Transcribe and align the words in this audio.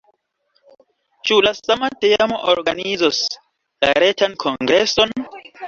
Ĉu 1.29 1.37
la 1.47 1.51
sama 1.57 1.91
teamo 2.07 2.41
organizos 2.55 3.21
la 3.87 3.95
retan 4.03 4.37
kongreson? 4.49 5.19